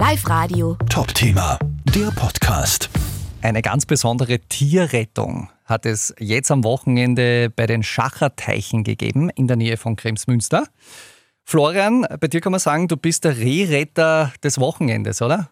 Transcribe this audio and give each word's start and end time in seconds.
Live 0.00 0.30
Radio. 0.30 0.78
Top-Thema, 0.88 1.58
der 1.94 2.10
Podcast. 2.18 2.88
Eine 3.42 3.60
ganz 3.60 3.84
besondere 3.84 4.38
Tierrettung 4.38 5.50
hat 5.66 5.84
es 5.84 6.14
jetzt 6.18 6.50
am 6.50 6.64
Wochenende 6.64 7.50
bei 7.54 7.66
den 7.66 7.82
Schacherteichen 7.82 8.82
gegeben 8.82 9.28
in 9.36 9.46
der 9.46 9.58
Nähe 9.58 9.76
von 9.76 9.96
Kremsmünster. 9.96 10.64
Florian, 11.44 12.06
bei 12.18 12.28
dir 12.28 12.40
kann 12.40 12.52
man 12.52 12.60
sagen, 12.60 12.88
du 12.88 12.96
bist 12.96 13.26
der 13.26 13.36
Rehretter 13.36 14.32
des 14.42 14.58
Wochenendes, 14.58 15.20
oder? 15.20 15.50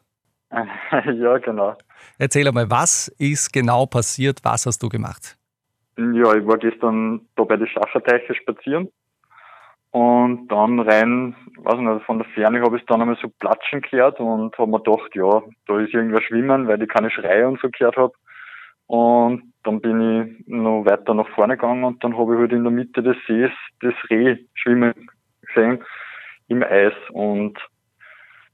Ja, 1.05 1.37
genau. 1.37 1.77
Erzähl 2.19 2.49
einmal, 2.49 2.71
was 2.71 3.09
ist 3.19 3.53
genau 3.53 3.85
passiert? 3.85 4.41
Was 4.45 4.65
hast 4.65 4.83
du 4.83 4.89
gemacht? 4.89 5.37
Ja, 5.99 6.35
ich 6.35 6.47
war 6.47 6.57
gestern 6.57 7.21
da 7.37 7.45
bei 7.45 7.59
den 7.59 7.67
Schacherteiche 7.67 8.35
spazieren 8.35 8.89
und 9.99 10.47
dann 10.47 10.79
rein, 10.79 11.35
weiß 11.57 11.79
nicht, 11.79 12.07
von 12.07 12.19
der 12.19 12.29
Ferne 12.29 12.61
habe 12.61 12.77
ich 12.77 12.87
dann 12.87 13.01
einmal 13.01 13.19
so 13.21 13.29
platschen 13.41 13.81
gehört 13.81 14.21
und 14.21 14.57
habe 14.57 14.71
mir 14.71 14.81
gedacht, 14.81 15.11
ja, 15.15 15.43
da 15.67 15.81
ist 15.81 15.93
irgendwer 15.93 16.23
schwimmen, 16.23 16.69
weil 16.69 16.81
ich 16.81 16.89
keine 16.89 17.11
Schreie 17.11 17.49
und 17.49 17.61
so 17.61 17.69
gehört 17.69 17.97
habe. 17.97 18.13
Und 18.87 19.53
dann 19.65 19.81
bin 19.81 20.01
ich 20.01 20.47
noch 20.47 20.85
weiter 20.85 21.15
nach 21.15 21.29
vorne 21.31 21.57
gegangen 21.57 21.83
und 21.83 22.05
dann 22.05 22.17
habe 22.17 22.35
ich 22.35 22.41
halt 22.41 22.53
in 22.53 22.63
der 22.63 22.71
Mitte 22.71 23.03
des 23.03 23.17
Sees 23.27 23.51
das 23.81 23.95
Reh 24.09 24.37
schwimmen 24.55 24.95
gesehen 25.43 25.83
im 26.47 26.63
Eis. 26.63 26.95
Und 27.11 27.59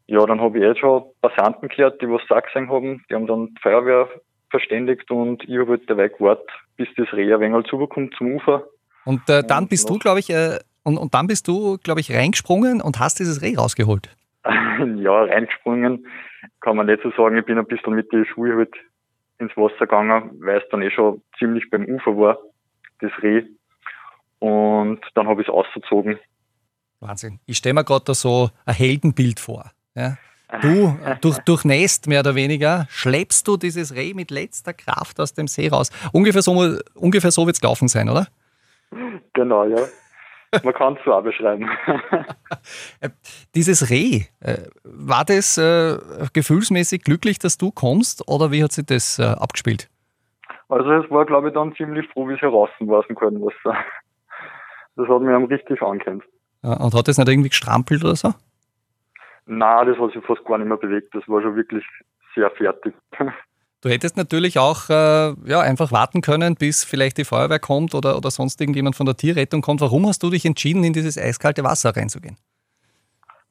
ja, 0.07 0.25
dann 0.25 0.41
habe 0.41 0.57
ich 0.57 0.65
jetzt 0.65 0.81
schon 0.81 1.05
Passanten 1.21 1.69
gehört, 1.69 2.01
die 2.01 2.09
was 2.09 2.23
da 2.27 2.41
gesehen 2.41 2.71
haben. 2.71 3.05
Die 3.11 3.15
haben 3.15 3.27
dann 3.27 3.49
die 3.49 3.61
Feuerwehr 3.61 4.09
verständigt 4.49 5.11
und 5.11 5.45
ich 5.47 5.59
habe 5.59 5.73
halt 5.73 5.91
dabei 5.91 6.09
gewartet, 6.09 6.49
bis 6.79 6.89
das 6.97 7.13
Reh 7.13 7.35
ein 7.35 7.41
wenig 7.41 7.67
zubekommt 7.67 8.15
zum 8.17 8.33
Ufer. 8.33 8.65
Und 9.05 9.29
äh, 9.29 9.43
dann 9.43 9.65
Und 9.65 9.69
bist 9.69 9.91
du, 9.91 9.99
glaube 9.99 10.21
ich, 10.21 10.31
äh, 10.31 10.59
und, 10.85 10.99
und 10.99 11.15
dann 11.15 11.27
bist 11.27 11.49
du, 11.49 11.79
glaube 11.79 12.01
ich, 12.01 12.13
reingesprungen 12.13 12.81
und 12.81 12.99
hast 13.01 13.19
dieses 13.19 13.43
Reh 13.43 13.57
rausgeholt. 13.57 14.15
ja, 14.45 15.23
reingesprungen, 15.25 16.07
kann 16.61 16.77
man 16.77 16.87
nicht 16.87 17.03
so 17.03 17.11
sagen. 17.17 17.37
Ich 17.39 17.45
bin 17.45 17.59
ein 17.59 17.67
bisschen 17.67 17.95
mit 17.95 18.13
den 18.13 18.27
Schuhen 18.27 18.57
halt 18.57 18.75
ins 19.39 19.57
Wasser 19.57 19.87
gegangen, 19.87 20.31
weil 20.41 20.59
es 20.59 20.69
dann 20.71 20.83
eh 20.83 20.91
schon 20.91 21.23
ziemlich 21.39 21.69
beim 21.71 21.85
Ufer 21.87 22.17
war, 22.17 22.39
das 23.01 23.11
Reh. 23.23 23.45
Und 24.39 25.01
dann 25.15 25.27
habe 25.27 25.43
ich 25.43 25.49
es 25.49 25.55
ausgezogen. 25.55 26.19
Wahnsinn. 27.01 27.41
Ich 27.47 27.57
stelle 27.57 27.75
mir 27.75 27.85
gerade 27.85 28.05
da 28.05 28.15
so 28.15 28.51
ein 28.67 28.75
Heldenbild 28.75 29.41
vor. 29.41 29.71
Ja? 29.95 30.17
Du, 30.61 30.99
durch, 31.21 31.39
durchnässt 31.39 32.07
mehr 32.07 32.21
oder 32.21 32.35
weniger, 32.35 32.87
schleppst 32.91 33.49
du 33.49 33.57
dieses 33.57 33.95
Reh 33.95 34.15
mit 34.15 34.31
letzter 34.31 34.75
Kraft 34.75 35.19
aus 35.19 35.33
dem 35.33 35.49
See 35.49 35.69
raus. 35.69 35.91
Ungefähr 36.13 36.43
so, 36.43 36.79
ungefähr 36.95 37.31
so 37.31 37.47
wird 37.47 37.57
es 37.57 37.61
gelaufen 37.61 37.89
sein, 37.89 38.09
oder? 38.09 38.29
Genau, 39.33 39.65
ja. 39.65 39.79
Man 40.63 40.75
kann 40.75 40.95
es 40.95 41.05
so 41.05 41.13
auch 41.13 41.23
beschreiben. 41.23 41.69
Äh, 43.01 43.11
Dieses 43.55 43.91
Reh, 43.91 44.23
äh, 44.41 44.69
war 44.85 45.25
das 45.25 45.59
äh, 45.59 45.99
gefühlsmäßig 46.33 47.03
glücklich, 47.03 47.39
dass 47.39 47.59
du 47.59 47.71
kommst 47.71 48.29
oder 48.29 48.53
wie 48.53 48.63
hat 48.63 48.73
sich 48.73 48.87
das 48.87 49.19
äh, 49.19 49.25
abgespielt? 49.25 49.91
Also 50.69 50.91
es 50.93 51.11
war, 51.11 51.27
glaube 51.27 51.49
ich, 51.49 51.55
dann 51.55 51.75
ziemlich 51.75 52.09
froh, 52.09 52.29
wie 52.29 52.35
es 52.35 52.41
heraus 52.41 52.71
lassen 52.81 53.15
können. 53.15 53.43
Was, 53.43 53.53
das 54.97 55.09
hat 55.09 55.21
mich 55.21 55.51
richtig. 55.51 55.81
Ja, 56.63 56.75
und 56.81 56.95
hat 56.95 57.09
das 57.09 57.19
nicht 57.19 57.29
irgendwie 57.29 57.51
gestrampelt 57.51 58.03
oder 58.05 58.17
so? 58.17 58.33
Nein, 59.47 59.87
das 59.87 59.99
hat 59.99 60.13
sich 60.13 60.25
fast 60.25 60.45
gar 60.45 60.59
nicht 60.59 60.69
mehr 60.69 60.79
bewegt. 60.79 61.15
Das 61.15 61.29
war 61.29 61.43
schon 61.43 61.57
wirklich 61.57 61.85
sehr 62.35 62.51
fertig. 62.51 62.95
Du 63.85 63.91
hättest 63.91 64.17
natürlich 64.17 64.59
auch 64.59 64.89
äh, 64.89 65.35
ja, 65.45 65.61
einfach 65.61 65.93
warten 65.93 66.23
können, 66.23 66.55
bis 66.55 66.85
vielleicht 66.85 67.19
die 67.19 67.25
Feuerwehr 67.25 67.59
kommt 67.59 67.95
oder, 67.95 68.17
oder 68.17 68.31
sonst 68.31 68.59
irgendjemand 68.59 68.97
von 68.97 69.05
der 69.05 69.15
Tierrettung 69.15 69.61
kommt. 69.61 69.83
Warum 69.83 70.07
hast 70.07 70.23
du 70.23 70.31
dich 70.31 70.47
entschieden, 70.47 70.83
in 70.85 70.95
dieses 70.95 71.19
eiskalte 71.19 71.65
Wasser 71.65 71.95
reinzugehen? 71.95 72.39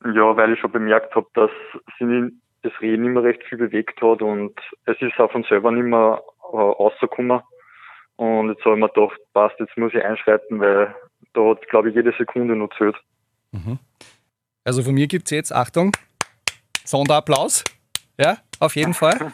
Ja, 0.03 0.35
weil 0.35 0.53
ich 0.53 0.59
schon 0.59 0.71
bemerkt 0.71 1.13
habe, 1.13 1.27
dass 1.35 1.51
nicht- 1.99 2.33
das 2.63 2.71
Reh 2.81 2.97
nicht 2.97 3.11
mehr 3.11 3.21
recht 3.21 3.43
viel 3.43 3.59
bewegt 3.59 4.01
hat 4.01 4.23
und 4.23 4.59
es 4.85 4.95
ist 5.01 5.19
auch 5.19 5.31
von 5.31 5.43
selber 5.43 5.71
nicht 5.71 5.85
mehr 5.85 6.23
äh, 6.51 6.57
rausgekommen. 6.57 7.41
Und 8.15 8.49
jetzt 8.49 8.65
habe 8.65 8.73
ich 8.73 8.81
mir 8.81 8.89
gedacht, 8.89 9.19
passt, 9.33 9.59
jetzt 9.59 9.77
muss 9.77 9.93
ich 9.93 10.03
einschreiten, 10.03 10.59
weil 10.59 10.95
da 11.33 11.41
hat, 11.49 11.67
glaube 11.69 11.89
ich, 11.89 11.95
jede 11.95 12.13
Sekunde 12.17 12.55
noch 12.55 12.69
zählt. 12.77 12.95
Also 14.63 14.81
von 14.81 14.95
mir 14.95 15.05
gibt 15.05 15.25
es 15.27 15.31
jetzt, 15.31 15.53
Achtung, 15.53 15.91
Sonderapplaus. 16.85 17.63
Ja, 18.19 18.37
auf 18.59 18.75
jeden 18.75 18.93
Fall. 18.93 19.31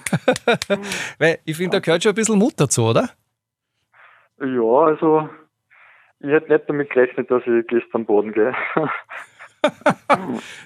Weil 1.17 1.40
ich 1.45 1.57
finde, 1.57 1.78
da 1.78 1.79
gehört 1.79 2.03
schon 2.03 2.12
ein 2.12 2.16
bisschen 2.16 2.40
Mut 2.40 2.53
dazu, 2.57 2.85
oder? 2.85 3.09
Ja, 4.40 4.85
also 4.85 5.29
ich 6.19 6.29
hätte 6.29 6.51
nicht 6.51 6.69
damit 6.69 6.90
gerechnet, 6.90 7.29
dass 7.29 7.44
ich 7.45 7.67
gestern 7.67 8.06
Boden 8.06 8.31
gehe. 8.34 8.53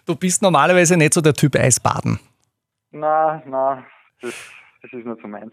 Du 0.06 0.16
bist 0.16 0.44
normalerweise 0.44 0.96
nicht 0.96 1.16
so 1.16 1.22
der 1.22 1.34
Typ 1.34 1.56
Eisbaden. 1.56 2.20
na, 2.92 3.42
na, 3.48 3.84
das, 4.22 4.52
das 4.84 4.94
ist 4.94 5.04
nicht 5.04 5.20
so 5.20 5.28
meins. 5.28 5.52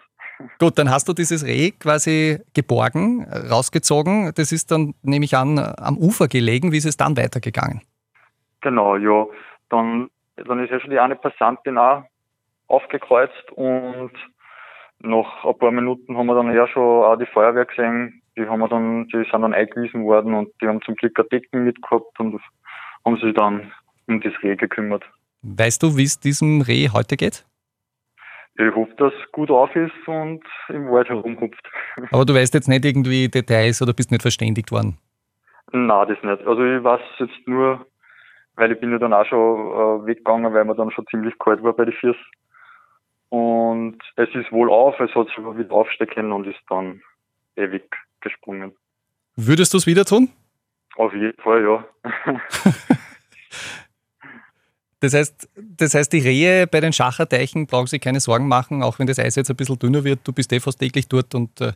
Gut, 0.59 0.79
dann 0.79 0.91
hast 0.91 1.09
du 1.09 1.15
dieses 1.15 1.47
Reh 1.47 1.71
quasi 1.71 2.39
geborgen, 2.53 3.27
rausgezogen. 3.51 4.33
Das 4.35 4.53
ist 4.53 4.71
dann, 4.71 4.95
nehme 5.03 5.25
ich 5.25 5.37
an, 5.37 5.59
am 5.59 5.97
Ufer 5.97 6.29
gelegen. 6.29 6.71
Wie 6.71 6.77
ist 6.77 6.85
es 6.85 6.99
dann 6.99 7.17
weitergegangen? 7.17 7.81
Genau, 8.61 8.97
ja. 8.97 9.27
Dann, 9.71 10.11
dann 10.37 10.63
ist 10.63 10.71
ja 10.71 10.79
schon 10.79 10.91
die 10.91 10.99
eine 10.99 11.17
Passantin 11.17 11.79
auch 11.79 12.05
aufgekreuzt 12.71 13.53
und 13.53 14.13
nach 15.01 15.45
ein 15.45 15.59
paar 15.59 15.71
Minuten 15.71 16.17
haben 16.17 16.27
wir 16.27 16.35
dann 16.35 16.55
ja 16.55 16.69
schon 16.69 17.05
auch 17.05 17.17
die 17.17 17.27
Feuerwehr 17.27 17.65
gesehen. 17.65 18.23
Die 18.37 18.47
haben 18.47 18.61
wir 18.61 18.69
dann, 18.69 19.09
die 19.09 19.25
sind 19.31 19.33
dann 19.33 19.55
eingewiesen 19.55 20.05
worden 20.05 20.35
und 20.35 20.51
die 20.61 20.67
haben 20.67 20.83
zum 20.83 20.95
Glück 20.95 21.19
eine 21.19 21.29
Decken 21.29 21.65
mitgehabt 21.65 22.19
und 22.21 22.41
haben 23.05 23.17
sich 23.17 23.35
dann 23.35 23.73
um 24.07 24.21
das 24.21 24.33
Reh 24.43 24.57
gekümmert. 24.57 25.05
Weißt 25.43 25.83
du, 25.83 25.97
wie 25.97 26.05
es 26.05 26.21
diesem 26.21 26.61
Reh 26.61 26.89
heute 26.93 27.17
geht? 27.17 27.45
Ich 28.57 28.75
hoffe, 28.75 28.93
dass 28.99 29.13
es 29.15 29.33
gut 29.33 29.51
auf 29.51 29.75
ist 29.75 29.93
und 30.07 30.43
im 30.69 30.91
Wald 30.91 31.09
herumhupft. 31.09 31.67
Aber 32.11 32.27
du 32.27 32.35
weißt 32.35 32.53
jetzt 32.53 32.69
nicht 32.69 32.85
irgendwie 32.85 33.29
Details 33.29 33.81
oder 33.81 33.95
bist 33.95 34.11
nicht 34.11 34.23
verständigt 34.23 34.71
worden. 34.71 34.99
Nein, 35.73 36.09
das 36.09 36.23
nicht. 36.23 36.47
Also 36.47 36.63
ich 36.63 36.85
weiß 36.85 37.01
jetzt 37.21 37.47
nur, 37.49 37.87
weil 38.57 38.73
ich 38.73 38.81
bin 38.81 38.91
ja 38.91 38.99
dann 38.99 39.15
auch 39.15 39.25
schon 39.25 39.39
äh, 39.39 40.07
weggegangen, 40.07 40.53
weil 40.53 40.65
mir 40.65 40.75
dann 40.75 40.91
schon 40.91 41.07
ziemlich 41.07 41.39
kalt 41.39 41.63
war 41.63 41.73
bei 41.73 41.87
den 41.87 41.95
Füßen. 41.95 42.21
Und 43.31 43.99
es 44.17 44.29
ist 44.35 44.53
wohl 44.53 44.71
auf, 44.71 44.99
es 45.01 45.15
hat 45.15 45.29
sich 45.29 45.39
aber 45.39 45.57
wieder 45.57 45.73
aufstecken 45.73 46.33
und 46.33 46.47
ist 46.47 46.61
dann 46.69 47.01
ewig 47.57 47.85
gesprungen. 48.21 48.77
Würdest 49.37 49.73
du 49.73 49.79
es 49.79 49.87
wieder 49.87 50.05
tun? 50.05 50.29
Auf 50.97 51.15
jeden 51.15 51.41
Fall, 51.41 51.63
ja. 51.63 51.85
Das 55.01 55.15
heißt, 55.15 55.49
das 55.57 55.95
heißt, 55.95 56.13
die 56.13 56.19
Rehe 56.19 56.67
bei 56.67 56.81
den 56.81 56.93
Schacherteichen 56.93 57.67
brauchen 57.67 57.87
sich 57.87 58.03
keine 58.03 58.21
Sorgen 58.21 58.47
machen, 58.47 58.83
auch 58.83 58.99
wenn 58.99 59.07
das 59.07 59.19
Eis 59.19 59.35
jetzt 59.35 59.49
ein 59.49 59.57
bisschen 59.57 59.79
dünner 59.79 60.05
wird. 60.05 60.21
Du 60.29 60.33
bist 60.33 60.53
eh 60.53 60.61
fast 60.61 60.79
täglich 60.79 61.09
dort 61.09 61.35
und 61.35 61.59
äh, 61.63 61.73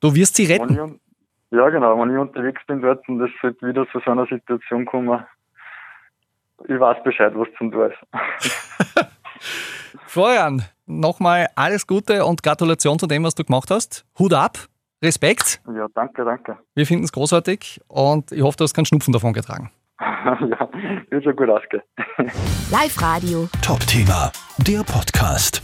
du 0.00 0.14
wirst 0.14 0.36
sie 0.36 0.46
retten. 0.46 0.72
ich, 0.72 1.58
ja, 1.58 1.68
genau. 1.68 2.00
Wenn 2.00 2.10
ich 2.10 2.18
unterwegs 2.18 2.62
bin 2.66 2.80
dort 2.80 3.06
und 3.10 3.20
es 3.20 3.30
wird 3.42 3.62
wieder 3.62 3.86
zu 3.92 4.00
so 4.00 4.10
einer 4.10 4.26
Situation 4.26 4.86
kommen, 4.86 5.22
ich 6.66 6.80
weiß 6.80 7.02
Bescheid, 7.04 7.32
was 7.34 7.48
zum 7.58 7.70
tun 7.70 7.90
ist. 7.90 7.98
Florian, 10.06 10.62
nochmal 11.00 11.48
alles 11.56 11.86
Gute 11.86 12.24
und 12.24 12.42
Gratulation 12.42 12.98
zu 12.98 13.06
dem, 13.06 13.24
was 13.24 13.34
du 13.34 13.44
gemacht 13.44 13.70
hast. 13.70 14.04
Hut 14.18 14.34
ab, 14.34 14.58
Respekt. 15.02 15.60
Ja, 15.66 15.86
danke, 15.94 16.24
danke. 16.24 16.58
Wir 16.74 16.86
finden 16.86 17.04
es 17.04 17.12
großartig 17.12 17.80
und 17.88 18.32
ich 18.32 18.42
hoffe, 18.42 18.56
du 18.56 18.64
hast 18.64 18.74
keinen 18.74 18.86
Schnupfen 18.86 19.12
davon 19.12 19.32
getragen. 19.32 19.70
ja, 20.00 20.68
wird 21.10 21.24
schon 21.24 21.36
gut 21.36 21.48
ausgehen. 21.48 21.82
Live 22.70 23.00
Radio. 23.00 23.48
Top-Thema, 23.62 24.32
der 24.58 24.82
Podcast. 24.84 25.62